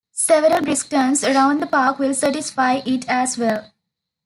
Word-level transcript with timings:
Several 0.13 0.63
brisk 0.63 0.89
turns 0.89 1.23
around 1.23 1.59
the 1.59 1.67
park 1.67 1.99
will 1.99 2.15
satisfy 2.15 2.81
it 2.87 3.07
as 3.07 3.37
well. 3.37 3.71